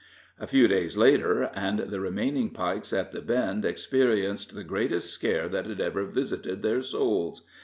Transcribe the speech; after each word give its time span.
A 0.39 0.47
few 0.47 0.67
days 0.67 0.97
later, 0.97 1.51
and 1.53 1.77
the 1.77 1.99
remaining 1.99 2.49
Pikes 2.49 2.91
at 2.91 3.11
the 3.11 3.21
Bend 3.21 3.63
experienced 3.65 4.55
the 4.55 4.63
greatest 4.63 5.13
scare 5.13 5.47
that 5.49 5.67
had 5.67 5.79
ever 5.79 6.05
visited 6.05 6.63
their 6.63 6.81
souls. 6.81 7.43